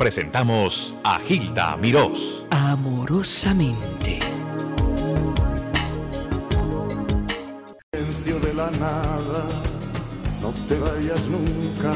[0.00, 2.46] presentamos a Gilda Mirós.
[2.48, 4.18] Amorosamente.
[8.46, 9.42] de la nada,
[10.40, 11.92] no te vayas nunca,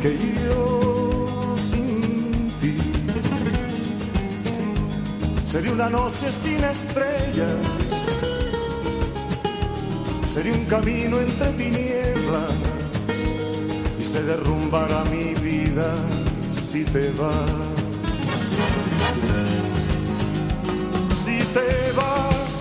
[0.00, 2.76] que yo sin ti
[5.46, 7.56] sería una noche sin estrellas,
[10.26, 12.52] sería un camino entre tinieblas
[14.00, 15.94] y se derrumbará mi vida
[16.72, 17.52] si te vas.
[21.22, 22.52] Si te vas,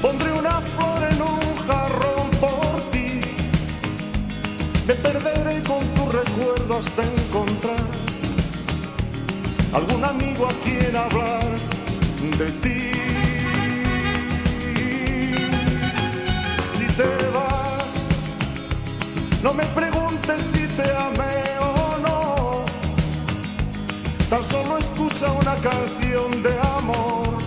[0.00, 3.20] pondré una flor en un jarrón por ti.
[4.86, 7.86] Me perderé con tu recuerdo hasta encontrar
[9.72, 11.50] algún amigo a quien hablar
[12.38, 12.92] de ti.
[16.72, 17.92] Si te vas,
[19.42, 21.39] no me preguntes si te amé
[24.48, 27.38] Solo escucha una canción de amor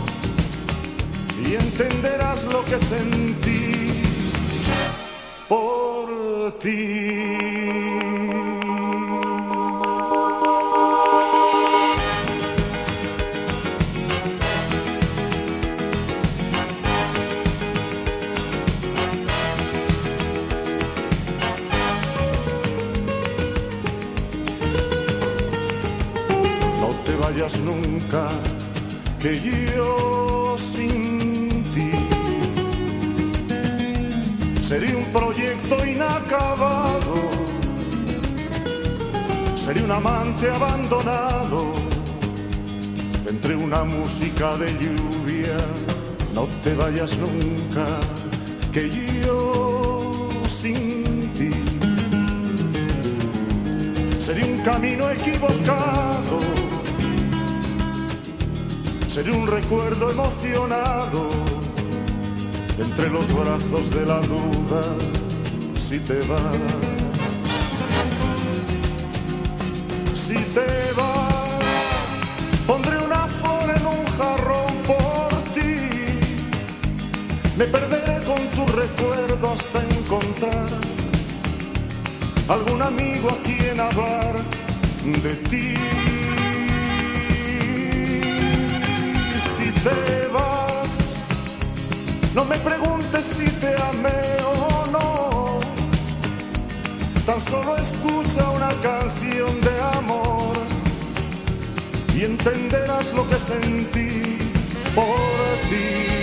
[1.45, 4.03] y entenderás lo que sentí
[5.49, 7.42] por ti.
[35.33, 37.15] Proyecto inacabado,
[39.57, 41.73] sería un amante abandonado
[43.27, 45.57] entre una música de lluvia.
[46.35, 47.85] No te vayas nunca,
[48.71, 48.89] que
[49.25, 51.51] yo sin ti.
[54.19, 56.39] Sería un camino equivocado,
[59.09, 61.29] sería un recuerdo emocionado
[62.77, 65.12] entre los brazos de la duda
[65.93, 66.57] si te vas.
[70.25, 71.85] Si te vas,
[72.65, 75.75] pondré una flor en un jarrón por ti.
[77.57, 80.69] Me perderé con tu recuerdo hasta encontrar
[82.47, 84.33] algún amigo a quien hablar
[85.25, 85.75] de ti.
[89.55, 90.89] Si te vas,
[92.33, 95.22] no me preguntes si te amé o no.
[97.25, 100.57] Tan solo escucha una canción de amor
[102.13, 104.37] y entenderás lo que sentí
[104.93, 105.05] por
[105.69, 106.22] ti.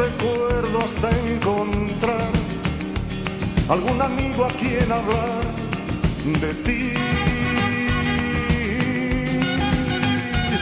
[0.00, 2.32] Recuerdo hasta encontrar
[3.68, 5.42] algún amigo a quien hablar
[6.24, 6.94] de ti.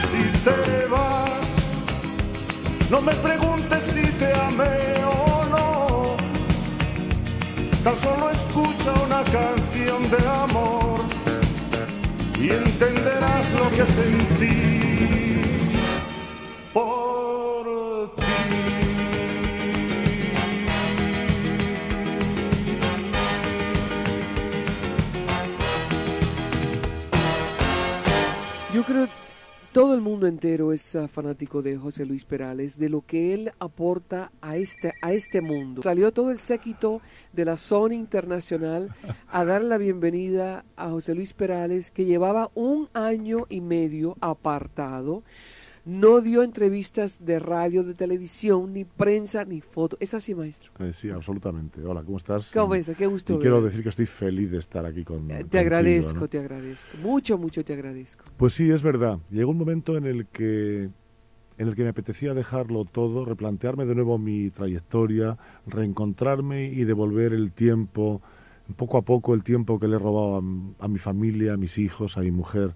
[0.09, 1.47] Si te vas,
[2.89, 6.15] no me preguntes si te amé o no.
[7.83, 10.99] Tan solo escucha una canción de amor
[12.39, 14.69] y entenderás lo que sentí
[28.89, 29.07] Creo
[29.71, 33.51] todo el mundo entero es ah, fanático de José Luis Perales, de lo que él
[33.59, 35.83] aporta a este, a este mundo.
[35.83, 36.99] Salió todo el séquito
[37.31, 38.89] de la Sony Internacional
[39.27, 45.21] a dar la bienvenida a José Luis Perales, que llevaba un año y medio apartado.
[45.85, 49.97] No dio entrevistas de radio, de televisión, ni prensa, ni foto.
[49.99, 50.71] ¿Es así, maestro?
[50.79, 51.81] Eh, sí, absolutamente.
[51.83, 52.51] Hola, ¿cómo estás?
[52.53, 52.97] ¿Cómo estás?
[52.97, 56.21] Qué gusto Y quiero decir que estoy feliz de estar aquí con Eh, Te agradezco,
[56.21, 56.27] ¿no?
[56.27, 56.97] te agradezco.
[57.01, 58.25] Mucho, mucho te agradezco.
[58.37, 59.19] Pues sí, es verdad.
[59.31, 60.89] Llegó un momento en el que
[61.57, 65.37] en el que me apetecía dejarlo todo, replantearme de nuevo mi trayectoria,
[65.67, 68.21] reencontrarme y devolver el tiempo,
[68.77, 71.77] poco a poco el tiempo que le he robado a, a mi familia, a mis
[71.77, 72.75] hijos, a mi mujer.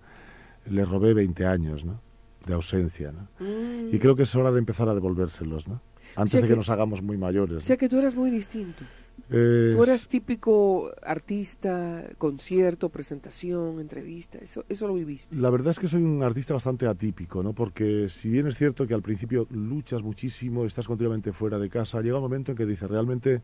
[0.65, 2.01] Le robé 20 años, ¿no?
[2.47, 3.27] De ausencia, ¿no?
[3.45, 3.93] Mm.
[3.93, 5.81] Y creo que es hora de empezar a devolvérselos, ¿no?
[6.15, 7.51] Antes sea de que, que- nos hagamos muy mayores.
[7.51, 7.61] O ¿no?
[7.61, 8.83] sea que tú eras muy distinto.
[9.29, 15.35] Tú eras típico artista, concierto, presentación, entrevista, eso, eso lo viviste.
[15.35, 17.53] La verdad es que soy un artista bastante atípico, ¿no?
[17.53, 22.01] Porque si bien es cierto que al principio luchas muchísimo, estás continuamente fuera de casa,
[22.01, 23.41] llega un momento en que dices, realmente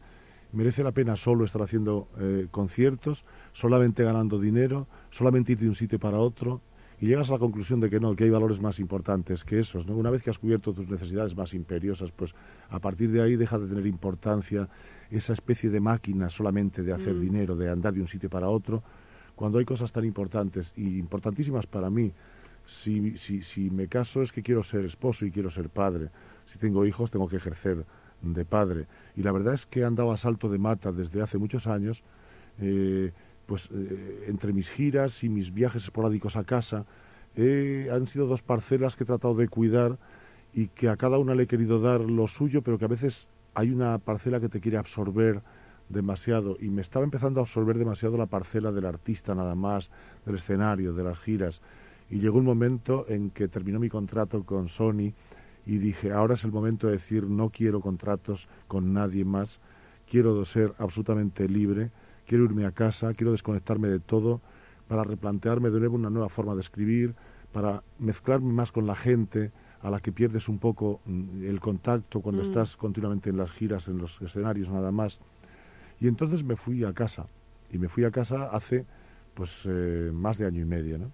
[0.51, 3.23] merece la pena solo estar haciendo eh, conciertos,
[3.53, 6.61] solamente ganando dinero, solamente ir de un sitio para otro,
[7.01, 9.87] y llegas a la conclusión de que no, que hay valores más importantes que esos.
[9.87, 9.95] ¿no?
[9.95, 12.35] Una vez que has cubierto tus necesidades más imperiosas, pues
[12.69, 14.67] a partir de ahí deja de tener importancia
[15.09, 17.21] esa especie de máquina solamente de hacer mm.
[17.21, 18.83] dinero, de andar de un sitio para otro,
[19.35, 22.11] cuando hay cosas tan importantes y importantísimas para mí.
[22.65, 26.09] Si, si, si me caso es que quiero ser esposo y quiero ser padre.
[26.45, 27.85] Si tengo hijos tengo que ejercer
[28.21, 28.87] de padre.
[29.15, 32.03] Y la verdad es que he andado a salto de mata desde hace muchos años.
[32.59, 33.13] Eh,
[33.49, 36.85] pues eh, entre mis giras y mis viajes esporádicos a casa,
[37.91, 39.97] han sido dos parcelas que he tratado de cuidar
[40.53, 43.27] y que a cada una le he querido dar lo suyo, pero que a veces
[43.55, 45.41] hay una parcela que te quiere absorber
[45.87, 49.89] demasiado y me estaba empezando a absorber demasiado la parcela del artista nada más,
[50.25, 51.61] del escenario, de las giras.
[52.09, 55.13] Y llegó un momento en que terminó mi contrato con Sony
[55.65, 59.59] y dije, ahora es el momento de decir, no quiero contratos con nadie más,
[60.07, 61.91] quiero ser absolutamente libre
[62.29, 64.39] quiero irme a casa, quiero desconectarme de todo
[64.87, 67.15] para replantearme de nuevo una nueva forma de escribir,
[67.51, 72.21] para mezclarme más con la gente a la que pierdes un poco mm, el contacto
[72.21, 72.45] cuando mm.
[72.45, 75.19] estás continuamente en las giras, en los escenarios nada más.
[75.99, 77.25] Y entonces me fui a casa,
[77.71, 78.85] y me fui a casa hace
[79.33, 81.11] pues eh, más de año y medio, ¿no?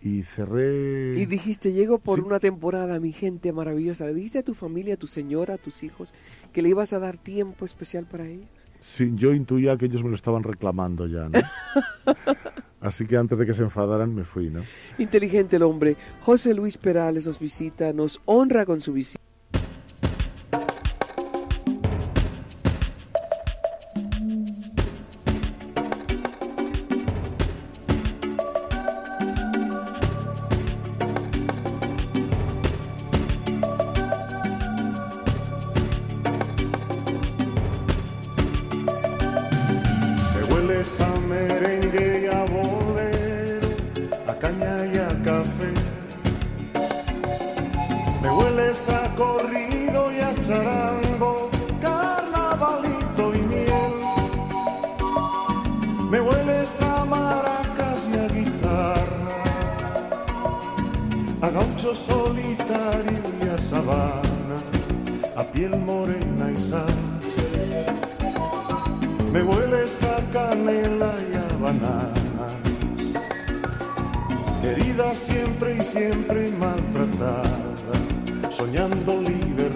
[0.00, 1.18] Y cerré...
[1.18, 4.06] Y dijiste, llego por una temporada, mi gente maravillosa.
[4.06, 6.14] ¿Le dijiste a tu familia, a tu señora, a tus hijos,
[6.52, 8.48] que le ibas a dar tiempo especial para ellos?
[8.80, 11.38] Sí, yo intuía que ellos me lo estaban reclamando ya, ¿no?
[12.80, 14.62] Así que antes de que se enfadaran me fui, ¿no?
[14.98, 15.96] Inteligente el hombre.
[16.20, 19.27] José Luis Perales nos visita, nos honra con su visita.
[56.10, 59.42] me hueles a maracas y a guitarra,
[61.42, 64.58] a gaucho solitario y a sabana,
[65.36, 66.94] a piel morena y sal.
[69.32, 72.48] Me hueles a canela y a banana,
[74.62, 77.96] herida siempre y siempre maltratada,
[78.50, 79.67] soñando libre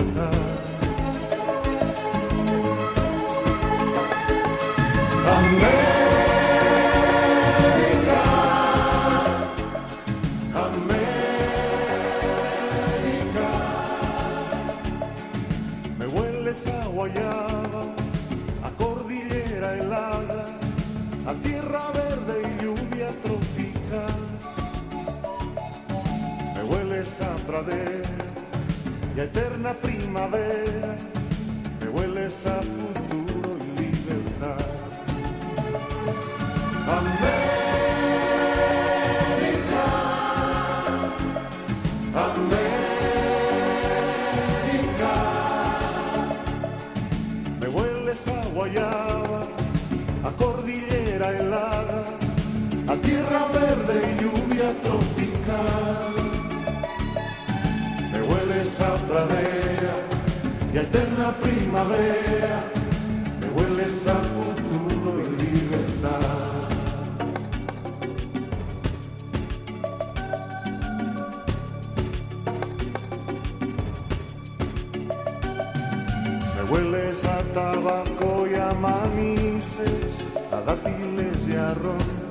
[27.63, 28.09] primavera,
[29.17, 30.97] ya eterna primavera,
[31.81, 34.67] me hueles a futuro y libertad.
[36.99, 37.43] América,
[42.33, 42.73] América,
[47.61, 49.41] me hueles a guayaba,
[50.25, 52.05] a cordillera helada,
[52.89, 54.52] a tierra verde y lluvia
[58.83, 59.95] esa pradera
[60.73, 62.65] y eterna primavera
[63.41, 66.21] me hueles a futuro y libertad.
[76.57, 82.23] Me hueles a tabaco y a manices, a dátiles y a ron.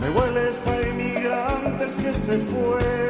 [0.00, 3.06] Me hueles a inmigrantes que se fueron.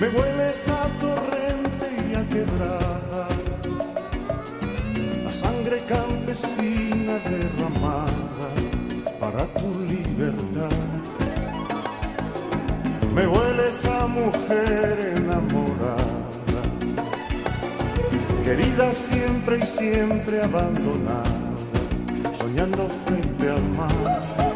[0.00, 3.28] me vuelves a torrente y a quebrada,
[5.24, 8.48] la sangre campesina derramada
[9.18, 10.70] para tu libertad.
[13.14, 16.62] Me vuelves a mujer enamorada,
[18.44, 21.24] querida siempre y siempre abandonada,
[22.38, 24.47] soñando frente al mar.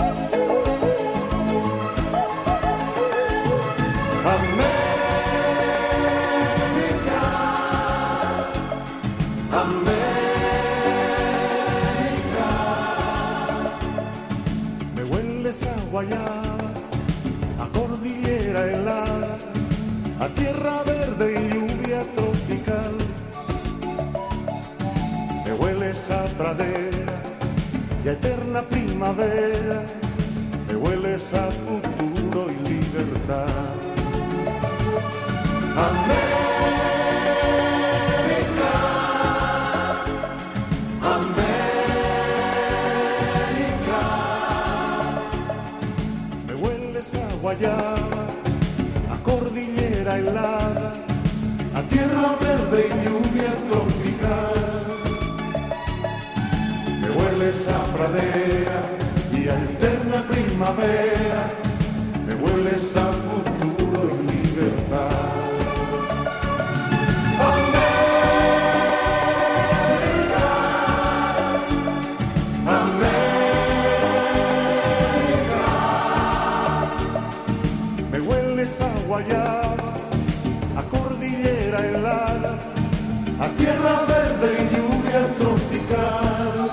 [83.63, 86.71] Tierra verde y lluvia tropical.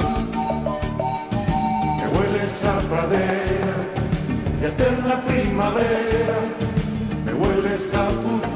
[1.97, 3.75] Me hueles a pradera
[4.59, 6.37] y a eterna primavera,
[7.25, 8.48] me hueles a futuro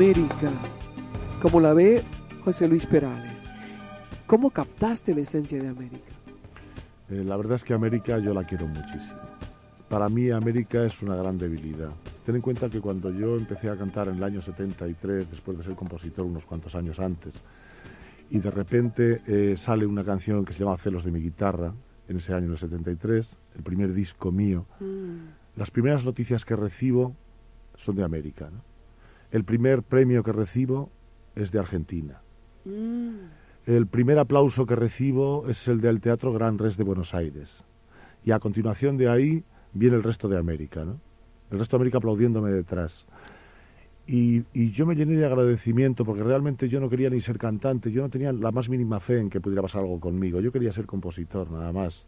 [0.00, 0.50] América,
[1.42, 2.02] como la ve
[2.42, 3.44] José Luis Perales.
[4.26, 6.10] ¿Cómo captaste la esencia de América?
[7.10, 9.20] Eh, la verdad es que América yo la quiero muchísimo.
[9.90, 11.90] Para mí América es una gran debilidad.
[12.24, 15.64] Ten en cuenta que cuando yo empecé a cantar en el año 73, después de
[15.64, 17.34] ser compositor unos cuantos años antes,
[18.30, 21.74] y de repente eh, sale una canción que se llama Celos de mi guitarra,
[22.08, 24.64] en ese año, en el 73, el primer disco mío,
[25.56, 27.14] las primeras noticias que recibo
[27.76, 28.48] son de América.
[28.50, 28.69] ¿no?
[29.30, 30.90] El primer premio que recibo
[31.36, 32.22] es de Argentina.
[33.66, 37.62] El primer aplauso que recibo es el del Teatro Gran Res de Buenos Aires.
[38.24, 41.00] Y a continuación de ahí viene el resto de América, ¿no?
[41.50, 43.06] El resto de América aplaudiéndome detrás.
[44.06, 47.92] Y, y yo me llené de agradecimiento porque realmente yo no quería ni ser cantante,
[47.92, 50.72] yo no tenía la más mínima fe en que pudiera pasar algo conmigo, yo quería
[50.72, 52.06] ser compositor nada más.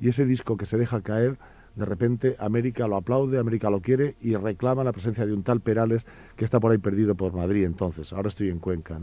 [0.00, 1.38] Y ese disco que se deja caer,
[1.74, 5.60] de repente América lo aplaude, América lo quiere y reclama la presencia de un tal
[5.60, 6.06] Perales
[6.36, 8.98] que está por ahí perdido por Madrid entonces, ahora estoy en Cuenca.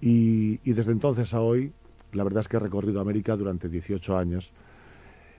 [0.00, 1.72] Y, desde entonces a hoy,
[2.12, 4.52] la verdad es que he recorrido América durante 18 años.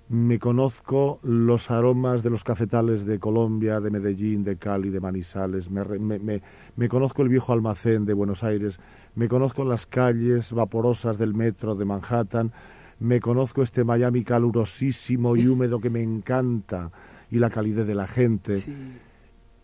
[0.07, 5.69] Me conozco los aromas de los cafetales de Colombia, de Medellín, de Cali, de Manizales.
[5.71, 5.83] Me-
[6.19, 6.41] me-
[6.75, 8.79] me conozco el viejo almacén de Buenos Aires.
[9.15, 12.51] Me conozco las calles vaporosas del metro de Manhattan.
[12.99, 16.91] Me conozco este Miami calurosísimo y húmedo que me encanta
[17.29, 18.75] y la calidez de la gente Sí.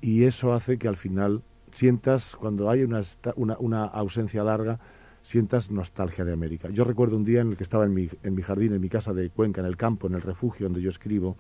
[0.01, 3.01] y eso hace que al final sientas, cuando hay una,
[3.35, 4.79] una, una ausencia larga,
[5.21, 6.69] sientas nostalgia de América.
[6.71, 8.89] Yo recuerdo un día en el que estaba en mi, en mi jardín, en mi
[8.89, 11.37] casa de Cuenca, en el campo, en el refugio donde yo escribo,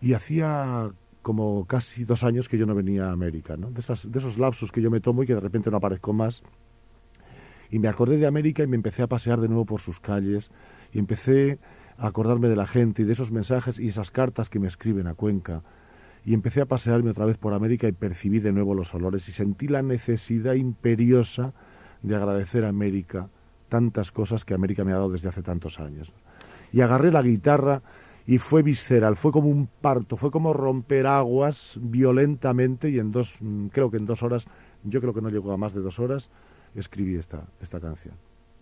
[0.00, 0.90] y hacía
[1.22, 3.70] como casi dos años que yo no venía a América, ¿no?
[3.70, 6.12] de, esas, de esos lapsus que yo me tomo y que de repente no aparezco
[6.12, 6.42] más.
[7.70, 10.50] Y me acordé de América y me empecé a pasear de nuevo por sus calles
[10.92, 11.58] y empecé
[11.98, 15.06] a acordarme de la gente y de esos mensajes y esas cartas que me escriben
[15.06, 15.62] a Cuenca.
[16.24, 19.32] Y empecé a pasearme otra vez por América y percibí de nuevo los olores y
[19.32, 21.54] sentí la necesidad imperiosa
[22.02, 23.30] de agradecer a América
[23.68, 26.12] tantas cosas que América me ha dado desde hace tantos años.
[26.72, 27.82] Y agarré la guitarra
[28.26, 33.36] y fue visceral, fue como un parto, fue como romper aguas violentamente y en dos,
[33.40, 34.46] mm, creo que en dos horas,
[34.82, 36.28] yo creo que no llegó a más de dos horas,
[36.80, 38.14] escribí esta, esta canción.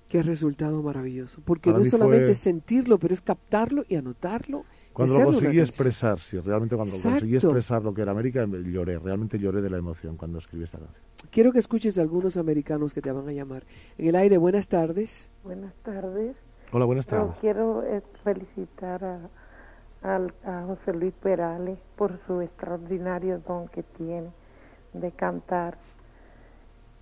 [0.09, 1.41] Qué resultado maravilloso.
[1.45, 4.65] Porque Para no es solamente fue- sentirlo, pero es captarlo y anotarlo.
[4.91, 7.49] y Cuando lo conseguí expresar, sí, realmente cuando conseguí Exacto.
[7.49, 11.03] expresar lo que era América, lloré, realmente lloré de la emoción cuando escribí esta canción.
[11.31, 13.65] Quiero que escuches a algunos americanos que te van a llamar.
[13.99, 15.31] En el aire, buenas tardes.
[15.43, 16.37] Buenas tardes.
[16.71, 17.37] Hola, buenas Yo tardes.
[17.41, 19.31] quiero eh, felicitar a,
[20.03, 24.29] al- a José Luis Perales por su extraordinario don que tiene
[24.93, 25.79] de cantar.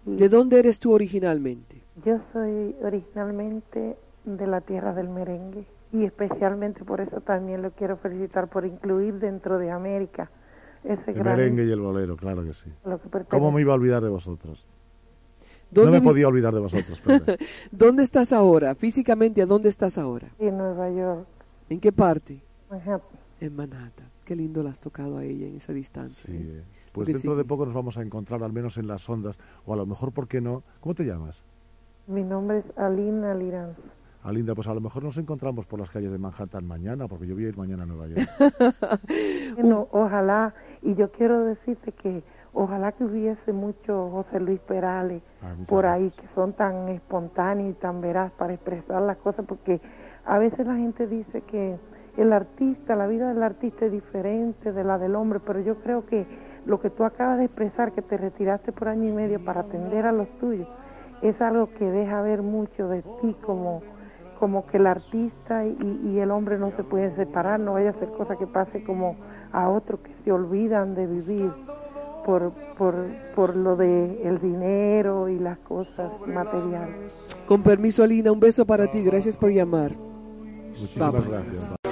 [0.04, 1.82] ¿De dónde eres tú originalmente?
[2.04, 7.96] Yo soy originalmente de la tierra del merengue y especialmente por eso también lo quiero
[7.96, 10.30] felicitar por incluir dentro de América
[10.84, 12.70] ese El gran merengue y el bolero, claro que sí.
[12.84, 14.66] lo que ¿Cómo me iba a olvidar de vosotros?
[15.70, 17.36] No ¿Dónde, me vi- podía olvidar de vosotros, perdón.
[17.70, 18.74] ¿Dónde estás ahora?
[18.74, 20.28] Físicamente, ¿a dónde estás ahora?
[20.38, 21.26] en Nueva York.
[21.68, 22.42] ¿En qué parte?
[22.68, 23.18] Manhattan.
[23.40, 24.06] En Manhattan.
[24.24, 26.26] Qué lindo la has tocado a ella en esa distancia.
[26.26, 26.62] Sí, ¿eh?
[26.92, 29.76] Pues dentro de poco nos vamos a encontrar, al menos en las ondas, o a
[29.76, 30.62] lo mejor, ¿por qué no?
[30.80, 31.42] ¿Cómo te llamas?
[32.06, 33.76] Mi nombre es Alina Liranz.
[34.22, 37.34] Alinda, pues a lo mejor nos encontramos por las calles de Manhattan mañana, porque yo
[37.34, 38.28] voy a ir mañana a Nueva York.
[39.56, 42.22] bueno, ojalá, y yo quiero decirte que
[42.52, 47.74] ojalá que hubiese mucho José Luis Perales Ah, por ahí que son tan espontáneos y
[47.74, 49.80] tan veraz para expresar las cosas, porque
[50.24, 51.76] a veces la gente dice que
[52.16, 56.06] el artista, la vida del artista es diferente de la del hombre, pero yo creo
[56.06, 56.24] que
[56.66, 60.06] lo que tú acabas de expresar, que te retiraste por año y medio para atender
[60.06, 60.68] a los tuyos,
[61.22, 63.80] es algo que deja ver mucho de ti como
[64.38, 67.92] como que el artista y, y el hombre no se pueden separar, no vaya a
[67.92, 69.14] ser cosa que pase como
[69.52, 71.52] a otros que se olvidan de vivir
[72.24, 72.94] por, por,
[73.36, 77.26] por lo de el dinero y las cosas materiales.
[77.46, 79.04] Con permiso, Alina, un beso para ti.
[79.04, 79.92] Gracias por llamar.
[79.96, 81.28] Muchísimas Vamos.
[81.28, 81.91] gracias.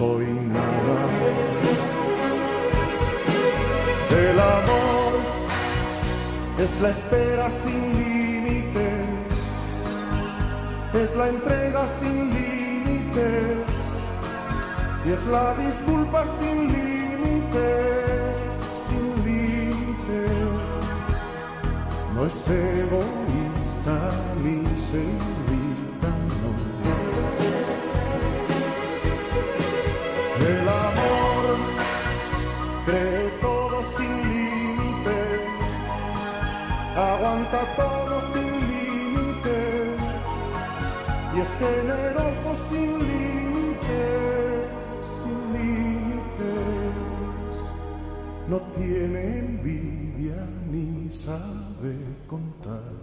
[0.00, 0.98] soy nada.
[4.28, 5.12] El amor
[6.58, 9.34] es la espera sin límites,
[10.94, 13.68] es la entrega sin límites
[15.04, 18.36] y es la disculpa sin límites,
[18.86, 20.40] sin límites.
[22.14, 23.98] No es egoísta
[24.42, 25.29] ni se
[41.60, 44.64] generoso sin límites,
[45.20, 46.94] sin límites.
[48.48, 51.94] No tiene envidia ni sabe
[52.26, 52.94] contar,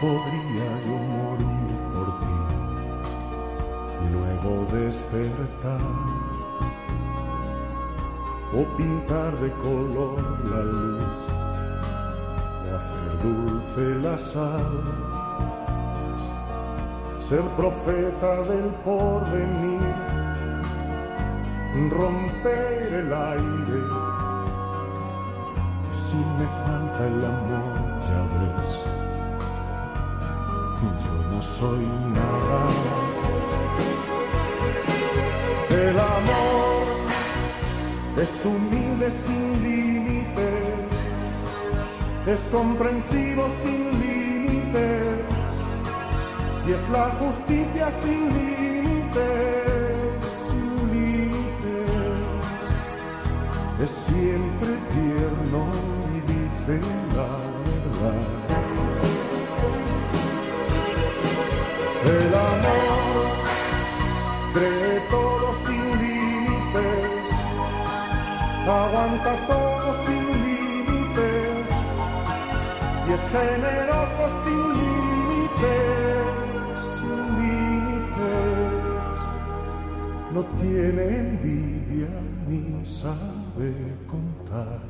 [0.00, 2.40] podría yo morir por ti
[4.12, 5.80] luego despertar
[8.52, 11.20] o pintar de color la luz
[12.64, 14.72] o hacer dulce la sal,
[17.18, 19.94] ser profeta del porvenir,
[21.90, 23.80] romper el aire.
[25.92, 27.69] Si me falta el amor,
[31.42, 32.68] soy nada.
[35.70, 36.86] El amor
[38.16, 40.92] es humilde sin límites,
[42.26, 45.20] es comprensivo sin límites
[46.66, 49.24] y es la justicia sin límites,
[50.46, 51.40] sin límites.
[53.82, 55.70] Es siempre tierno
[56.14, 56.99] y dice
[69.00, 71.68] aguanta todo sin límites
[73.08, 76.24] y es generoso sin límites,
[76.96, 78.80] sin límites.
[80.34, 82.08] No tiene envidia
[82.46, 83.72] ni sabe
[84.06, 84.80] contar,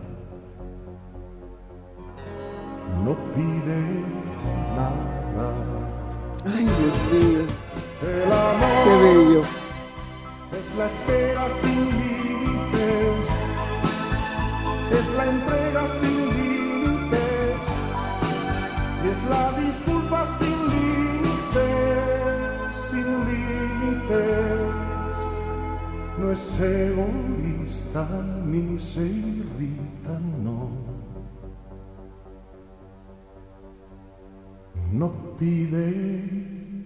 [34.92, 35.30] no.
[35.40, 36.84] Pide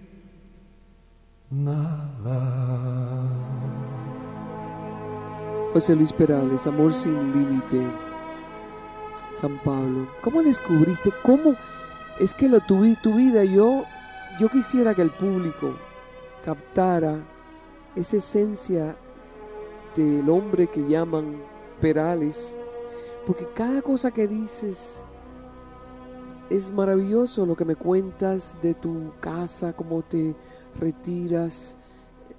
[1.51, 2.39] nada.
[5.73, 7.85] José Luis Perales, Amor sin límite.
[9.29, 11.11] San Pablo, ¿cómo descubriste?
[11.21, 11.55] ¿Cómo
[12.21, 13.43] es que lo tu vida?
[13.43, 13.83] Yo,
[14.39, 15.75] yo quisiera que el público
[16.45, 17.19] captara
[17.97, 18.95] esa esencia
[19.97, 21.41] del hombre que llaman
[21.81, 22.55] Perales,
[23.25, 25.03] porque cada cosa que dices
[26.49, 30.35] es maravilloso lo que me cuentas de tu casa, cómo te
[30.79, 31.77] retiras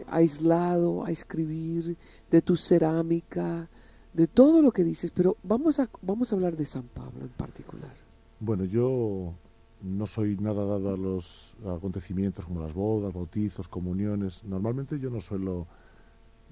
[0.08, 1.96] aislado a escribir,
[2.30, 3.68] de tu cerámica,
[4.12, 7.30] de todo lo que dices, pero vamos a, vamos a hablar de San Pablo en
[7.30, 7.92] particular.
[8.38, 9.34] Bueno, yo
[9.82, 14.42] no soy nada dado a los acontecimientos como las bodas, bautizos, comuniones.
[14.44, 15.66] Normalmente yo no suelo,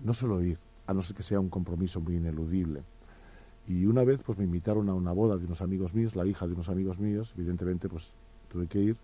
[0.03, 2.83] no suelo ir, a no ser que sea un compromiso muy ineludible.
[3.67, 6.47] Y una vez pues me invitaron a una boda de unos amigos míos, la hija
[6.47, 8.13] de unos amigos míos, evidentemente pues
[8.49, 8.97] tuve que ir.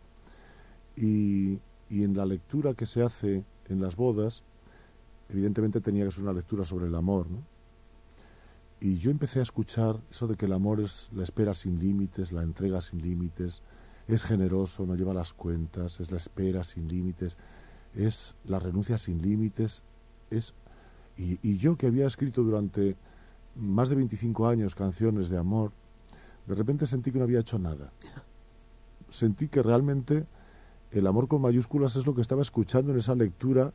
[0.96, 4.42] Y, y en la lectura que se hace en las bodas,
[5.28, 7.38] evidentemente tenía que ser una lectura sobre el amor, ¿no?
[8.82, 12.32] Y yo empecé a escuchar eso de que el amor es la espera sin límites,
[12.32, 13.62] la entrega sin límites,
[14.08, 17.36] es generoso, no lleva las cuentas, es la espera sin límites,
[17.94, 19.82] es la renuncia sin límites,
[20.30, 20.54] es...
[21.18, 22.96] Y, y yo que había escrito durante
[23.56, 25.72] más de 25 años canciones de amor,
[26.46, 27.92] de repente sentí que no había hecho nada.
[29.10, 30.26] Sentí que realmente
[30.92, 33.72] el amor con mayúsculas es lo que estaba escuchando en esa lectura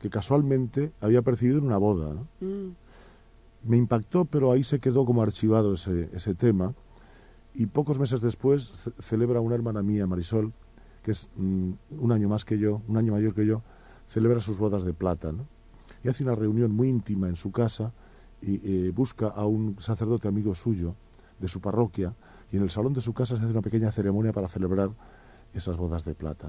[0.00, 2.14] que casualmente había percibido en una boda.
[2.14, 2.26] ¿no?
[2.40, 2.74] Mm,
[3.68, 6.74] Me impactó, pero ahí se quedó como archivado ese, ese tema.
[7.54, 10.52] Y pocos meses después ce- celebra una hermana mía, Marisol,
[11.02, 13.62] que es mm, un año más que yo, un año mayor que yo,
[14.08, 15.32] celebra sus bodas de plata.
[15.32, 15.46] ¿no?
[16.04, 17.92] Y hace una reunión muy íntima en su casa
[18.46, 20.94] y eh, busca a un sacerdote amigo suyo
[21.40, 22.14] de su parroquia
[22.52, 24.90] y en el salón de su casa se hace una pequeña ceremonia para celebrar
[25.52, 26.48] esas bodas de plata.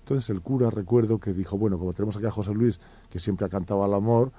[0.00, 3.46] Entonces el cura recuerdo que dijo, bueno, como tenemos aquí a José Luis, que siempre
[3.46, 4.30] ha cantado al amor,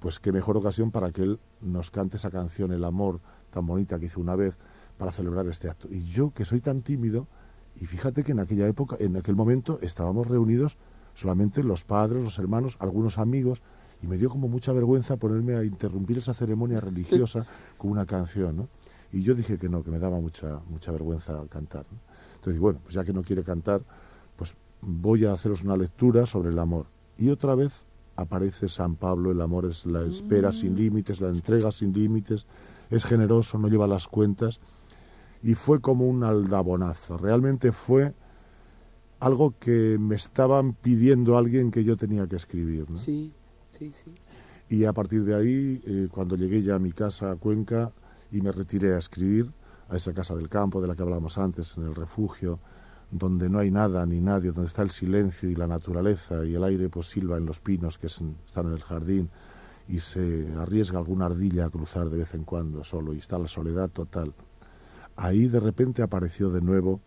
[0.00, 3.98] pues qué mejor ocasión para que él nos cante esa canción, El amor, tan bonita
[4.00, 4.58] que hizo una vez,
[4.98, 5.88] para celebrar este acto.
[5.88, 7.28] Y yo, que soy tan tímido,
[7.76, 10.76] y fíjate que en aquella época, en aquel momento, estábamos reunidos
[11.14, 13.62] solamente los padres, los hermanos, algunos amigos,
[14.02, 17.46] y me dio como mucha vergüenza ponerme a interrumpir esa ceremonia religiosa
[17.78, 18.68] con una canción, ¿no?
[19.12, 21.86] Y yo dije que no, que me daba mucha, mucha vergüenza cantar.
[21.90, 21.98] ¿no?
[22.34, 23.82] Entonces, bueno, pues ya que no quiere cantar,
[24.36, 26.86] pues voy a haceros una lectura sobre el amor.
[27.16, 27.72] Y otra vez
[28.16, 32.46] aparece San Pablo, el amor es la espera sin límites, la entrega sin límites,
[32.90, 34.60] es generoso, no lleva las cuentas.
[35.42, 38.14] Y fue como un aldabonazo, realmente fue
[39.20, 42.90] algo que me estaban pidiendo alguien que yo tenía que escribir.
[42.90, 42.96] ¿no?
[42.96, 43.32] sí,
[44.68, 47.92] Y a partir de ahí, eh, cuando llegué ya a mi casa a Cuenca
[48.32, 49.52] y me retiré a escribir,
[49.88, 52.58] a esa casa del campo de la que hablamos antes, en el refugio,
[53.10, 56.64] donde no hay nada ni nadie, donde está el silencio y la naturaleza y el
[56.64, 59.30] aire pues silba en los pinos que están en el jardín
[59.88, 63.46] y se arriesga alguna ardilla a cruzar de vez en cuando solo y está la
[63.46, 64.34] soledad total.
[65.14, 67.00] Ahí de repente apareció de nuevo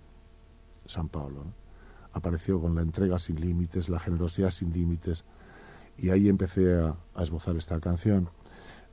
[0.85, 1.43] San Pablo.
[2.13, 5.25] Apareció con la entrega sin límites, la generosidad sin límites,
[6.01, 8.29] y ahí empecé a, a esbozar esta canción.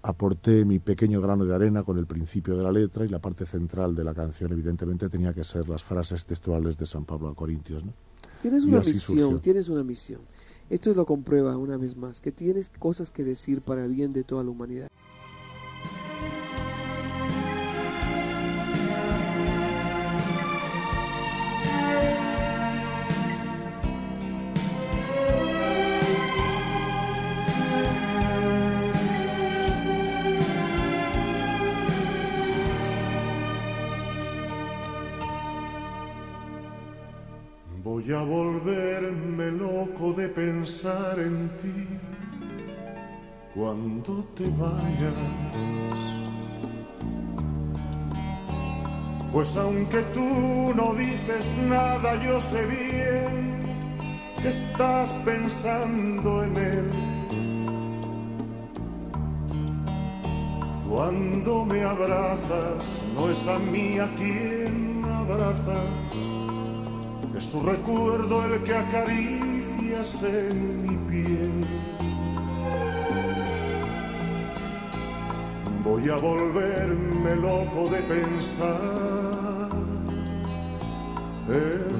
[0.02, 3.44] Aporté mi pequeño grano de arena con el principio de la letra y la parte
[3.44, 7.34] central de la canción, evidentemente, tenía que ser las frases textuales de San Pablo a
[7.34, 7.84] Corintios.
[7.84, 7.92] ¿no?
[8.40, 9.40] Tienes Y una misión, surgió.
[9.40, 10.20] tienes una misión.
[10.70, 14.24] Esto lo comprueba una vez más, que tienes cosas que decir para el bien de
[14.24, 14.88] toda la humanidad.
[38.06, 41.88] Voy a volverme loco de pensar en ti
[43.52, 45.14] cuando te vayas.
[49.32, 53.58] Pues aunque tú no dices nada, yo sé bien
[54.40, 56.90] que estás pensando en él.
[60.88, 66.45] Cuando me abrazas, no es a mí a quien abrazas.
[67.36, 71.66] Es su recuerdo el que acaricias en mi piel.
[75.84, 79.70] Voy a volverme loco de pensar
[81.48, 81.95] en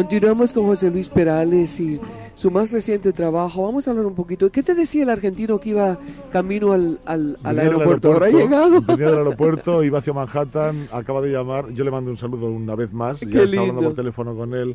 [0.00, 2.00] Continuamos con José Luis Perales y
[2.32, 3.64] su más reciente trabajo.
[3.64, 4.50] Vamos a hablar un poquito.
[4.50, 5.98] ¿Qué te decía el argentino que iba
[6.32, 8.10] camino al, al, al aeropuerto?
[8.10, 8.80] ¿Ahora ha llegado?
[8.80, 11.68] Venía del aeropuerto, iba hacia Manhattan, acaba de llamar.
[11.74, 13.20] Yo le mando un saludo una vez más.
[13.20, 13.60] Qué ya estaba lindo.
[13.60, 14.74] hablando por teléfono con él.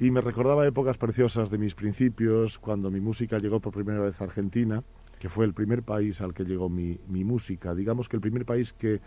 [0.00, 4.20] Y me recordaba épocas preciosas de mis principios, cuando mi música llegó por primera vez
[4.20, 4.82] a Argentina,
[5.20, 7.76] que fue el primer país al que llegó mi, mi música.
[7.76, 9.00] Digamos que el primer país que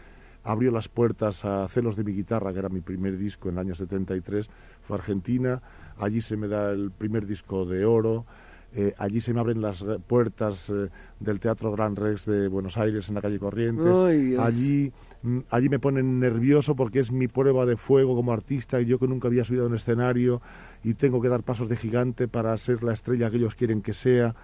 [0.44, 3.60] abrió las puertas a Celos de mi guitarra, que era mi primer disco en el
[3.60, 4.50] año 73,
[4.82, 5.62] fue Argentina.
[6.00, 8.26] Allí se me da el primer disco de oro.
[8.74, 13.10] Eh, allí se me abren las puertas eh, del Teatro Gran Rex de Buenos Aires
[13.10, 13.94] en la calle Corrientes.
[13.94, 18.80] Ay, allí, mm, allí me ponen nervioso porque es mi prueba de fuego como artista
[18.80, 20.42] y yo que nunca había subido a un escenario
[20.86, 23.94] y tengo que dar pasos de gigante para ser la estrella que ellos quieren que
[23.94, 24.36] sea.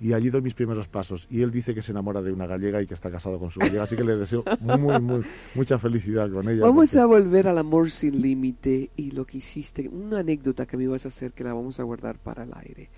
[0.00, 1.26] Y allí doy mis primeros pasos.
[1.30, 3.60] Y él dice que se enamora de una gallega y que está casado con su
[3.60, 3.84] gallega.
[3.84, 5.22] Así que le deseo muy, muy,
[5.54, 6.62] mucha felicidad con ella.
[6.62, 10.76] Vamos porque- a volver al amor sin límite y lo que hiciste, una anécdota que
[10.76, 12.90] me ibas a hacer que la vamos a guardar para el aire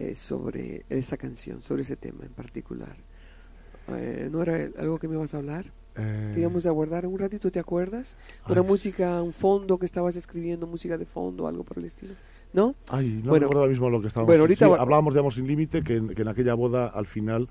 [0.00, 2.96] eh, sobre esa canción, sobre ese tema en particular.
[3.88, 5.72] Eh, ¿No era algo que me ibas a hablar?
[5.96, 8.16] Eh, Que íbamos a guardar un ratito, ¿te acuerdas?
[8.48, 12.14] Una Ay, música, un fondo que estabas escribiendo, música de fondo, algo por el estilo.
[12.54, 12.74] ¿No?
[12.88, 15.20] Ay, no Bueno, me acuerdo ahora mismo lo que estábamos bueno, ahorita sí, hablábamos de
[15.20, 17.48] Amor Sin Límite, que, en- que en aquella boda al final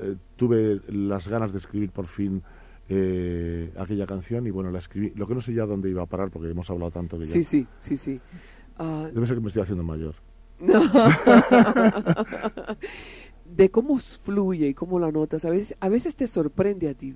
[0.00, 2.42] eh, tuve las ganas de escribir por fin
[2.88, 5.12] eh, aquella canción y bueno, la escribí.
[5.16, 7.32] Lo que no sé ya dónde iba a parar porque hemos hablado tanto que ya.
[7.34, 8.20] Sí, sí, sí, sí.
[8.78, 10.14] Ah, Debe ser que me estoy haciendo mayor.
[13.44, 17.14] de cómo fluye y cómo la notas, a veces, a veces te sorprende a ti,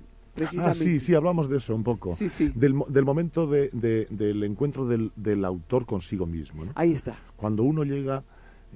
[0.59, 2.15] Ah, sí, sí, hablamos de eso un poco.
[2.15, 2.51] Sí, sí.
[2.55, 6.65] Del, del momento de- de- del encuentro del, del autor consigo mismo.
[6.65, 6.71] ¿no?
[6.75, 7.17] Ahí está.
[7.35, 8.23] cuando uno llega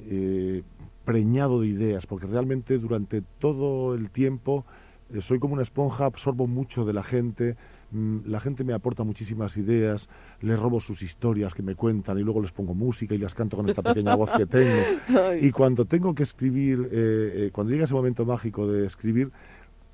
[0.09, 0.61] eh,
[1.05, 4.65] preñado de ideas, porque realmente durante todo el tiempo
[5.13, 7.55] eh, soy como una esponja, absorbo mucho de la gente,
[7.91, 10.09] mm, la gente me aporta muchísimas ideas,
[10.41, 13.55] les robo sus historias que me cuentan y luego les pongo música y las canto
[13.57, 14.75] con esta pequeña voz que tengo.
[15.41, 19.31] Y cuando tengo que escribir, eh, eh, cuando llega ese momento mágico de escribir,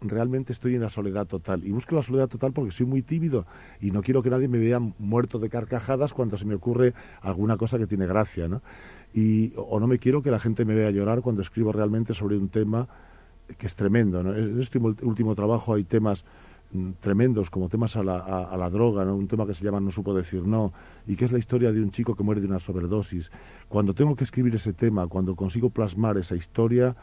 [0.10, 1.66] realmente estoy en la soledad total.
[1.66, 3.46] Y busco la soledad total porque soy muy tímido
[3.80, 7.58] y no quiero que nadie me vea muerto de carcajadas cuando se me ocurre alguna
[7.58, 8.62] cosa que tiene gracia, ¿no?
[9.14, 12.38] Y, o no me quiero que la gente me vea llorar cuando escribo realmente sobre
[12.38, 12.88] un tema
[13.58, 14.34] que es tremendo, ¿no?
[14.34, 16.26] En este último trabajo hay temas
[16.72, 19.16] mm, tremendos como temas a la, a, la droga, ¿no?
[19.16, 20.74] un tema que se llama No supo decir no,
[21.06, 23.32] y que es la historia de un chico que muere de una sobredosis.
[23.68, 26.96] Cuando tengo que escribir ese tema, cuando consigo plasmar esa historia,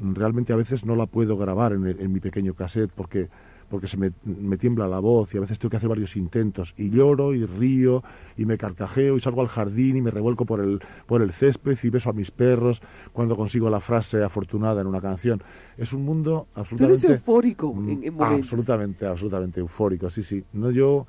[0.00, 3.28] realmente a veces no la puedo grabar en, el- en mi pequeño cassette porque,
[3.68, 6.74] porque se me, me tiembla la voz y a veces tengo que hacer varios intentos
[6.76, 8.02] y lloro y río
[8.36, 11.78] y me carcajeo y salgo al jardín y me revuelco por el, por el césped
[11.82, 12.80] y beso a mis perros
[13.12, 15.42] cuando consigo la frase afortunada en una canción.
[15.76, 17.12] Es un mundo Tú eres absolutamente...
[17.12, 18.22] eufórico Mm, en, en.
[18.22, 20.42] Absolutamente, absolutamente eufórico, sí, sí.
[20.52, 21.06] No, yo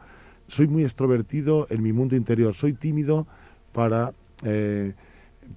[0.48, 3.26] soy muy extrovertido en mi mundo interior, soy tímido
[3.72, 4.94] para, eh,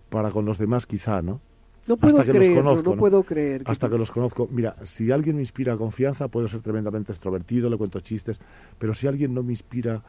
[0.08, 1.40] para con los demás quizá, ¿no?
[1.86, 3.00] No puedo hasta que los creerlo, conozco, no, ¿no?
[3.00, 3.64] puedo creer.
[3.64, 4.48] que Hasta tú- que los conozco.
[4.50, 8.40] Mira, si alguien me inspira confianza, puedo ser tremendamente extrovertido, le cuento chistes,
[8.78, 10.02] pero si alguien no me inspira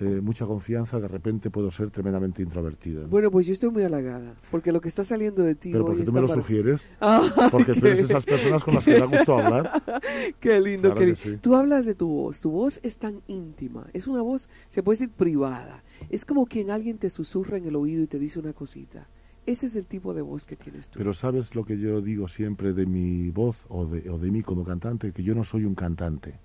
[0.00, 3.02] eh, mucha confianza, de repente puedo ser tremendamente introvertido.
[3.02, 3.08] ¿no?
[3.08, 5.90] Bueno, pues yo estoy muy halagada, porque lo que está saliendo de ti pero hoy
[5.90, 8.96] porque tú me lo para- sugieres, Ah, porque tú eres esas personas con las que
[8.96, 9.72] da gusto hablar.
[10.38, 11.36] Qué lindo, Claro que sí.
[11.38, 14.98] Tú hablas de tu voz, tu voz es tan íntima, es una voz, se puede
[15.00, 18.52] decir privada, es como quien alguien te susurra en el oído y te dice una
[18.52, 19.08] cosita.
[19.48, 20.98] Ese es el tipo de voz que tienes tú.
[20.98, 24.42] Pero sabes lo que yo digo siempre de mi voz o de, o de mí
[24.42, 26.38] como cantante, que yo no soy un cantante,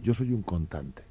[0.00, 1.02] yo soy un contante.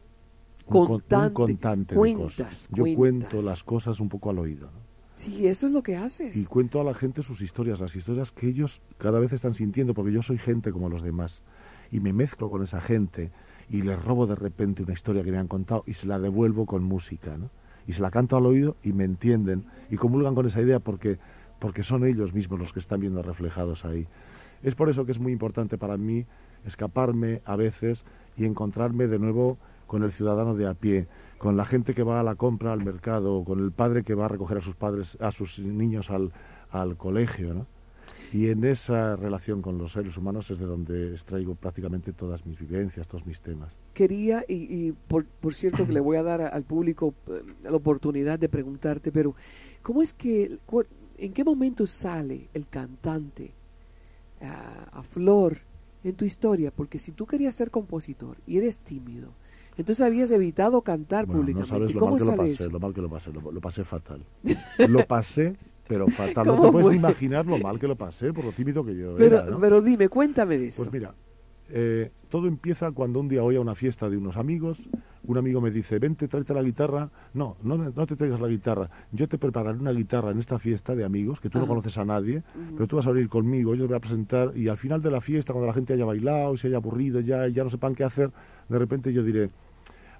[0.65, 1.33] Un, con- un Contante.
[1.33, 2.67] contante de cosas.
[2.71, 2.95] Yo cuentas.
[3.31, 4.67] cuento las cosas un poco al oído.
[4.71, 4.79] ¿no?
[5.13, 6.35] Sí, eso es lo que haces.
[6.37, 9.93] Y cuento a la gente sus historias, las historias que ellos cada vez están sintiendo,
[9.93, 11.41] porque yo soy gente como los demás.
[11.91, 13.31] Y me mezclo con esa gente
[13.69, 16.65] y les robo de repente una historia que me han contado y se la devuelvo
[16.65, 17.49] con música, ¿no?
[17.87, 21.17] Y se la canto al oído y me entienden y comulgan con esa idea porque,
[21.59, 24.07] porque son ellos mismos los que están viendo reflejados ahí.
[24.61, 26.25] Es por eso que es muy importante para mí
[26.65, 28.03] escaparme a veces
[28.35, 32.19] y encontrarme de nuevo con el ciudadano de a pie, con la gente que va
[32.19, 35.17] a la compra al mercado, con el padre que va a recoger a sus padres,
[35.21, 36.33] a sus niños al,
[36.69, 37.67] al colegio, ¿no?
[38.33, 42.59] Y en esa relación con los seres humanos es de donde extraigo prácticamente todas mis
[42.59, 43.73] vivencias, todos mis temas.
[43.99, 44.57] Quería, y,
[44.87, 48.37] y por, por cierto que le voy a dar a- al público eh, la oportunidad
[48.39, 49.35] de preguntarte, pero
[49.81, 50.85] ¿cómo es que, cu-
[51.17, 53.45] en qué momento sale el cantante
[54.41, 55.59] a, a flor
[56.03, 56.71] en tu historia?
[56.71, 59.33] Porque si tú querías ser compositor y eres tímido,
[59.77, 61.65] entonces habías evitado cantar Bueno, no públicamente.
[61.65, 62.69] sabes lo ¿Cómo mal que lo pasé, eso?
[62.69, 64.23] lo mal que lo pasé, lo, lo pasé fatal.
[64.83, 65.57] Lo pasé,
[65.87, 66.47] pero fatal.
[66.47, 66.95] No ¿Cómo te puedes fue?
[66.95, 69.61] imaginar lo mal que lo pasé por lo tímido que yo Pero, era, ¿no?
[69.61, 70.89] pero dime, cuéntame de eso.
[70.89, 71.15] Pues mira,
[71.69, 74.89] Eh, todo empieza cuando un día voy a una fiesta de unos amigos,
[75.23, 77.09] un amigo me dice, vente, tráete la guitarra.
[77.33, 78.89] No, no, no te traigas la guitarra.
[79.11, 81.69] Yo te prepararé una guitarra en esta fiesta de amigos, que tú no Ajá.
[81.71, 82.43] conoces a nadie,
[82.75, 85.11] pero tú vas a venir conmigo, yo te voy a presentar y al final de
[85.11, 88.03] la fiesta, cuando la gente haya bailado, se haya aburrido ya ya no sepan qué
[88.03, 88.31] hacer,
[88.69, 89.49] de repente yo diré,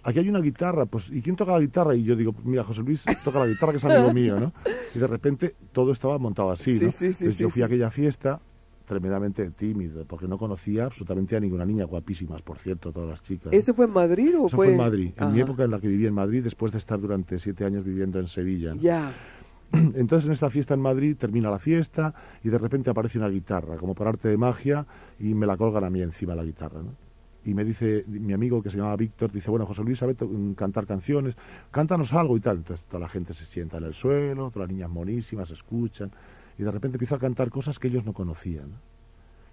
[0.03, 1.95] aquí hay una guitarra, pues ¿y quién toca la guitarra?
[1.95, 4.53] Y yo digo, mira, José Luis toca la guitarra, que es amigo mío, ¿no?
[4.93, 6.91] Y de repente todo estaba montado así, Sí, ¿no?
[6.91, 8.41] sí, sí, Entonces sí, yo fui a aquella fiesta
[8.87, 13.51] tremendamente tímido, porque no conocía absolutamente a ninguna niña, guapísimas, por cierto, todas las chicas.
[13.51, 14.67] ¿Eso fue en Madrid o Eso fue...?
[14.67, 16.99] fue en Madrid, en mi época en la que viví en Madrid, después de estar
[16.99, 18.73] durante siete años viviendo en Sevilla.
[18.73, 18.81] ¿no?
[18.81, 19.13] Ya.
[19.71, 23.75] Entonces en esta fiesta en Madrid termina la fiesta y de repente aparece una guitarra,
[23.75, 24.87] como por arte de magia,
[25.19, 26.81] y me la colgan a mí encima la guitarra.
[26.81, 26.95] ¿no?
[27.43, 30.53] Y me dice mi amigo que se llamaba Víctor, dice, bueno, José Luis sabe mm,
[30.53, 31.35] cantar canciones,
[31.71, 32.57] cántanos algo y tal.
[32.57, 36.11] Entonces toda la gente se sienta en el suelo, todas las niñas monísimas escuchan,
[36.57, 38.71] y de repente empiezo a cantar cosas que ellos no conocían.
[38.71, 38.77] ¿no?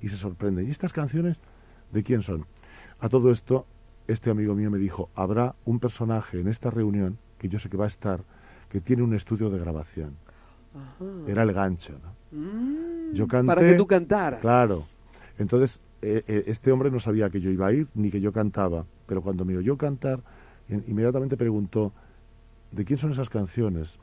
[0.00, 0.66] Y se sorprenden.
[0.66, 1.40] ¿Y estas canciones
[1.92, 2.46] de quién son?
[3.00, 3.66] A todo esto,
[4.06, 7.76] este amigo mío me dijo, habrá un personaje en esta reunión, que yo sé que
[7.76, 8.22] va a estar,
[8.68, 10.16] que tiene un estudio de grabación.
[11.26, 12.38] Era el gancho, ¿no?
[12.38, 13.46] Mm, Yo canté...
[13.54, 14.40] Para que tú cantaras.
[14.40, 14.84] Claro.
[15.38, 18.32] Entonces, eh, eh, este hombre no sabía que yo iba a ir, ni que yo
[18.32, 20.22] cantaba, pero cuando me oyó cantar,
[20.68, 21.92] in- inmediatamente preguntó,
[22.72, 23.98] ¿de quién son esas canciones?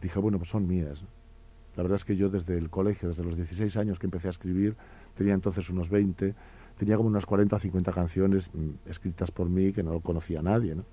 [0.00, 1.04] Dije, bueno, pues son mías.
[1.76, 4.30] La verdad es que yo desde el colegio, desde los 16 años que empecé a
[4.30, 4.76] escribir,
[5.16, 6.34] tenía entonces unos 20,
[6.78, 10.42] tenía como unas 40 o 50 canciones mm, escritas por mí que no conocía a
[10.42, 10.84] nadie, ¿no?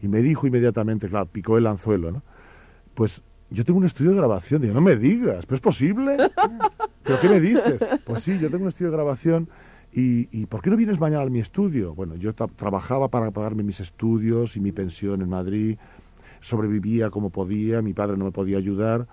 [0.00, 2.22] Y me dijo inmediatamente, claro, picó el anzuelo, ¿no?
[2.94, 4.62] Pues yo tengo un estudio de grabación.
[4.62, 6.16] Digo, no me digas, ¿pero es posible?
[7.02, 7.80] ¿Pero qué me dices?
[8.04, 9.48] Pues sí, yo tengo un estudio de grabación.
[9.92, 11.94] ¿Y, y por qué no vienes mañana a mi estudio?
[11.94, 15.78] Bueno, yo tra- trabajaba para pagarme mis estudios y mi pensión en Madrid,
[16.40, 19.06] sobrevivía como podía, mi padre no me podía ayudar.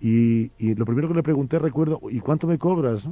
[0.00, 3.08] Y, y lo primero que le pregunté, recuerdo, ¿y cuánto me cobras?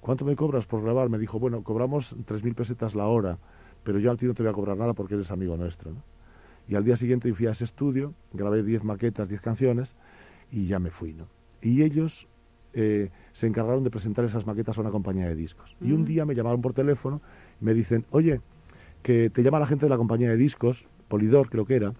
[0.00, 1.08] ¿Cuánto me cobras por grabar?
[1.08, 3.38] Me dijo, bueno, cobramos 3.000 pesetas la hora,
[3.82, 5.90] pero yo al ti no te voy a cobrar nada porque eres amigo nuestro.
[5.90, 6.02] ¿no?
[6.68, 9.94] Y al día siguiente fui a ese estudio, grabé 10 maquetas, 10 canciones
[10.50, 11.12] y ya me fui.
[11.12, 11.26] ¿no?
[11.60, 12.28] Y ellos
[12.72, 15.76] eh, se encargaron de presentar esas maquetas a una compañía de discos.
[15.80, 17.20] Y un día me llamaron por teléfono
[17.60, 18.40] y me dicen, oye,
[19.02, 21.94] que te llama la gente de la compañía de discos, Polidor creo que era,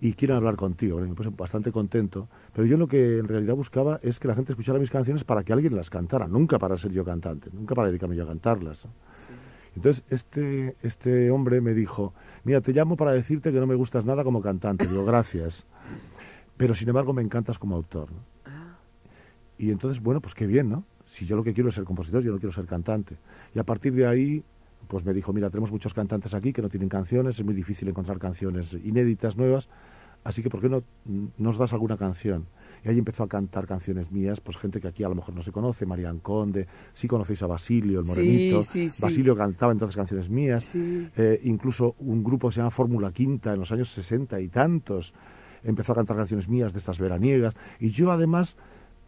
[0.00, 0.98] y quieren hablar contigo.
[0.98, 2.28] Me puse bastante contento.
[2.52, 5.44] Pero yo lo que en realidad buscaba es que la gente escuchara mis canciones para
[5.44, 8.86] que alguien las cantara, nunca para ser yo cantante, nunca para dedicarme yo a cantarlas.
[8.86, 8.92] ¿no?
[9.76, 14.04] Entonces este, este hombre me dijo, mira, te llamo para decirte que no me gustas
[14.04, 14.86] nada como cantante.
[14.86, 15.66] Digo, gracias.
[16.56, 18.10] Pero sin embargo me encantas como autor.
[18.10, 18.30] ¿no?
[19.58, 20.84] Y entonces, bueno, pues qué bien, ¿no?
[21.04, 23.18] Si yo lo que quiero es ser compositor, yo no quiero ser cantante.
[23.54, 24.42] Y a partir de ahí,
[24.88, 27.88] pues me dijo, mira, tenemos muchos cantantes aquí que no tienen canciones, es muy difícil
[27.88, 29.68] encontrar canciones inéditas, nuevas,
[30.24, 30.82] así que ¿por qué no
[31.38, 32.46] nos das alguna canción?
[32.84, 35.42] Y ahí empezó a cantar canciones mías, pues gente que aquí a lo mejor no
[35.42, 38.62] se conoce, Marian Conde, sí conocéis a Basilio, el morenito.
[38.62, 39.02] sí, sí.
[39.02, 40.74] Basilio cantaba entonces canciones mías.
[40.74, 45.12] Eh, incluso un grupo que se llama Fórmula Quinta en los años 60 y tantos
[45.62, 47.54] empezó a cantar canciones mías de estas veraniegas.
[47.78, 48.56] Y yo además,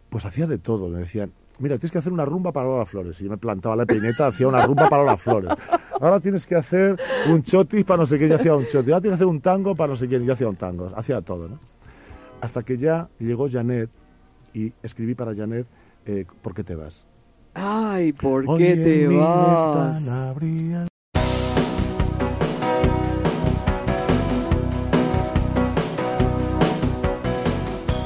[0.09, 0.89] pues hacía de todo.
[0.89, 3.19] Me decían, mira, tienes que hacer una rumba para Lola Flores.
[3.21, 5.51] Y yo me plantaba la peineta, hacía una rumba para Lola Flores.
[5.99, 8.91] Ahora tienes que hacer un chotis para no sé qué, yo hacía un chotis.
[8.91, 10.91] Ahora tienes que hacer un tango para no sé quién, yo hacía un tango.
[10.95, 11.59] Hacía todo, ¿no?
[12.41, 13.89] Hasta que ya llegó Janet
[14.53, 15.65] y escribí para Janet,
[16.05, 17.05] eh, ¿por qué te vas?
[17.53, 20.33] Ay, ¿por Hoy qué te vas?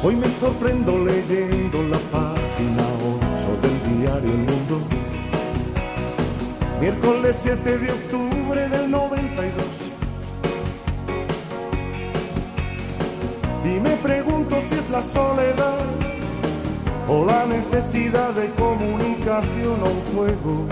[0.04, 2.87] Hoy me sorprendo leyendo la página 8 del
[4.00, 4.82] diario El Mundo.
[6.80, 9.66] Miércoles 7 de octubre del 92.
[13.66, 15.86] Y me pregunto si es la soledad
[17.08, 20.66] o la necesidad de comunicación o un juego.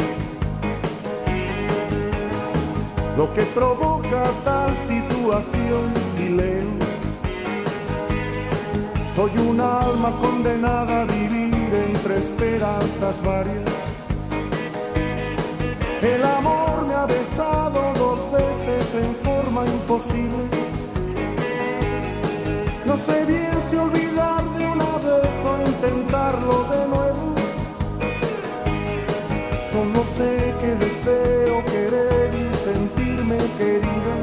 [3.17, 5.85] Lo que provoca tal situación
[6.19, 6.75] y leo.
[9.05, 11.54] Soy un alma condenada a vivir
[12.05, 13.73] entre esperanzas varias.
[16.03, 20.43] El amor me ha besado dos veces en forma imposible.
[22.85, 27.35] No sé bien si olvidar de una vez o intentarlo de nuevo.
[29.71, 34.15] Solo sé que deseo querer y sentirme querida.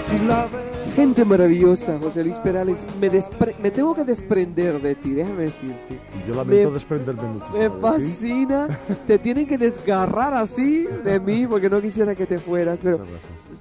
[0.00, 0.71] Si la veo
[1.02, 2.86] Gente maravillosa, José Luis Perales.
[3.00, 5.94] Me, despre- me tengo que desprender de ti, déjame decirte.
[5.94, 7.58] Y yo lamento Me- desprenderme muchísimo.
[7.58, 8.68] Me fascina.
[9.08, 12.78] Te tienen que desgarrar así de mí porque no quisiera que te fueras.
[12.80, 13.00] Pero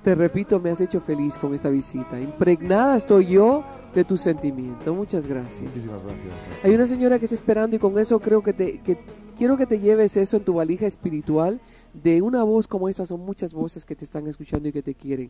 [0.04, 2.20] te repito, me has hecho feliz con esta visita.
[2.20, 3.64] Impregnada estoy yo
[3.96, 4.94] de tu sentimiento.
[4.94, 5.64] Muchas gracias.
[5.70, 6.34] Muchísimas gracias.
[6.64, 9.00] Hay una señora que está esperando y con eso creo que, te, que
[9.36, 11.60] quiero que te lleves eso en tu valija espiritual
[11.94, 14.96] de una voz como esa, son muchas voces que te están escuchando y que te
[14.96, 15.30] quieren.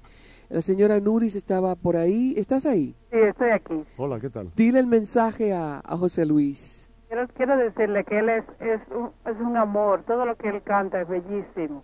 [0.50, 2.96] La señora Nuris estaba por ahí, ¿estás ahí?
[3.12, 3.84] Sí, estoy aquí.
[3.98, 4.52] Hola, ¿qué tal?
[4.56, 6.88] Dile el mensaje a, a José Luis.
[7.08, 10.62] Quiero, quiero decirle que él es, es, un, es un amor, todo lo que él
[10.64, 11.84] canta es bellísimo.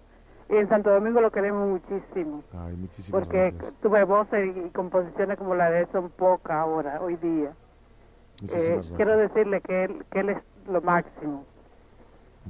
[0.49, 2.41] Y en Santo Domingo lo queremos muchísimo.
[2.53, 3.75] Ay, muchísimas Porque gracias.
[3.81, 7.51] tuve voces y composiciones como la de él son pocas ahora, hoy día.
[8.41, 8.95] Muchísimas Eh, gracias.
[8.95, 10.37] quiero decirle que él, que él es
[10.71, 11.43] lo máximo.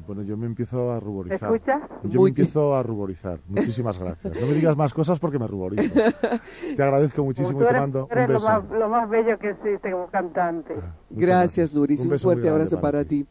[0.06, 1.54] Bueno, yo me empiezo a ¿Me ruborizar.
[1.56, 1.82] escuchas?
[2.04, 3.40] Yo Muy me empiezo a ruborizar.
[3.48, 4.40] Muchísimas gracias.
[4.40, 5.94] No me digas más cosas porque me ruborizo.
[6.76, 8.48] Te agradezco muchísimo y te mando un lo, beso.
[8.48, 10.74] más, lo más bello que existe como cantante.
[10.76, 12.02] Muchas Gracias, Nuris.
[12.02, 13.26] Un, muy fuerte abrazo para ti.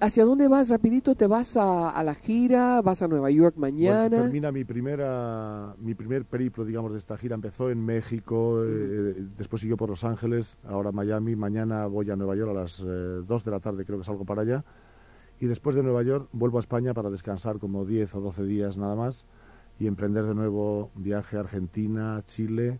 [0.00, 0.68] ¿Hacia dónde vas?
[0.68, 2.82] Rapidito, ¿te vas a, a la gira?
[2.82, 4.10] ¿Vas a Nueva York Bueno, mañana?
[4.22, 7.36] termina mi primera mi primer periplo, digamos, de esta gira.
[7.36, 11.36] Empezó en México, eh, después siguió por Los Ángeles, ahora Miami.
[11.36, 14.42] Mañana voy a Nueva York a las 2 de la tarde, creo que salgo para
[14.42, 14.64] allá.
[15.42, 18.78] Y después de Nueva York vuelvo a España para descansar como 10 o 12 días
[18.78, 19.24] nada más
[19.76, 22.78] y emprender de nuevo viaje a Argentina, Chile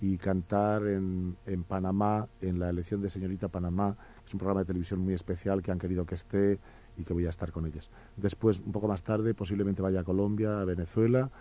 [0.00, 4.66] y cantar en, en Panamá, en la elección de Señorita Panamá, es un programa de
[4.66, 6.60] televisión muy especial que han querido que esté
[6.96, 7.90] y que voy a estar con ellas.
[8.16, 11.32] Después, un poco más tarde, posiblemente vaya a Colombia, a Venezuela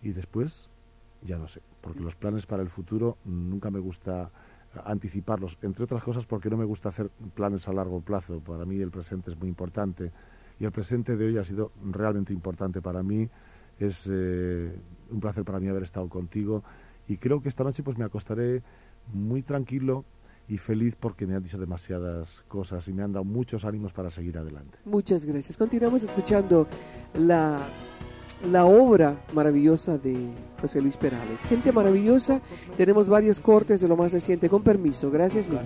[0.00, 0.70] y después,
[1.20, 4.30] ya no sé, porque los planes para el futuro nunca me gusta
[4.84, 8.40] anticiparlos, entre otras cosas porque no me gusta hacer planes a largo plazo.
[8.40, 10.12] Para mí el presente es muy importante
[10.58, 13.28] y el presente de hoy ha sido realmente importante para mí.
[13.78, 14.78] Es eh,
[15.10, 16.62] un placer para mí haber estado contigo
[17.08, 18.62] y creo que esta noche pues me acostaré
[19.12, 20.04] muy tranquilo
[20.48, 24.10] y feliz porque me han dicho demasiadas cosas y me han dado muchos ánimos para
[24.10, 24.78] seguir adelante.
[24.84, 25.56] Muchas gracias.
[25.56, 26.66] Continuamos escuchando
[27.14, 27.66] la,
[28.50, 30.16] la obra maravillosa de
[30.60, 31.42] José Luis Perales.
[31.42, 32.40] Gente maravillosa,
[32.76, 34.48] tenemos varios cortes de lo más reciente.
[34.48, 35.48] Con permiso, gracias.
[35.48, 35.64] Mar.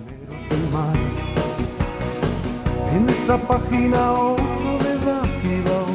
[2.91, 5.85] En esa página 8 de Dácido,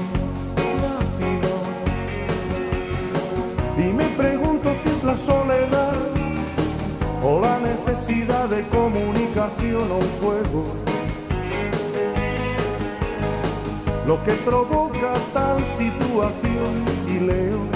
[0.83, 1.53] Dácido.
[3.79, 5.97] Y me pregunto si es la soledad
[7.23, 10.94] o la necesidad de comunicación o un juego.
[14.07, 17.75] Lo que provoca tal situación y leo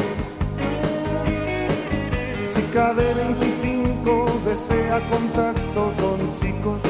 [2.50, 6.82] chica de 25 desea contacto con chicos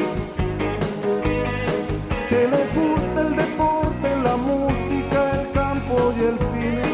[2.27, 6.87] que les gusta el deporte, la música, el campo y el cine.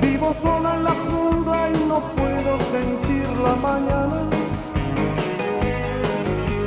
[0.00, 3.99] Vivo sola en la jungla y no puedo sentir la mañana.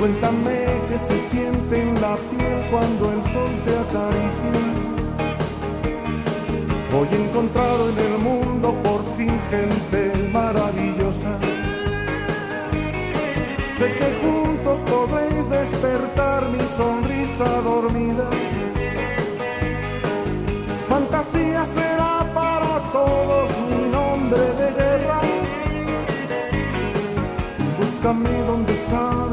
[0.04, 4.52] Cuéntame qué se siente en la piel cuando el sol te acaricia.
[6.94, 11.40] Hoy he encontrado en el mundo por fin gente maravillosa.
[13.70, 18.28] Sé que juntos podréis despertar mi sonrisa dormida.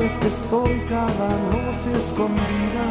[0.01, 2.87] Sabes que estoy cada noche escondida.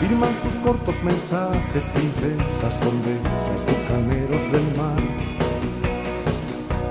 [0.00, 5.02] Firman sus cortos mensajes princesas, condesas, bucaneros del mar.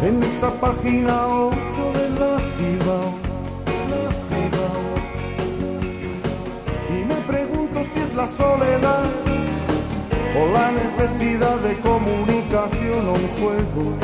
[0.02, 1.56] En esa página 8
[1.94, 3.12] de la Cibao,
[3.92, 4.86] la Cibao.
[6.90, 9.35] Y me pregunto si es la soledad
[10.38, 13.98] o la necesidad de comunicación o un juego.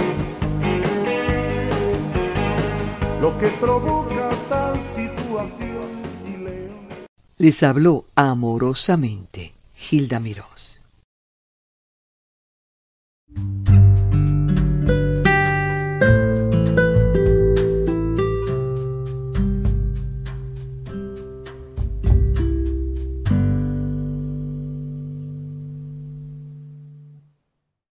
[3.20, 5.90] Lo que provoca tal situación
[6.26, 6.80] y leo.
[7.38, 9.54] Les habló amorosamente
[9.92, 10.51] Hilda Mirós.